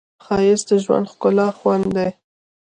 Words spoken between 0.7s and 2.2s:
ژوند ښکلی خوند دی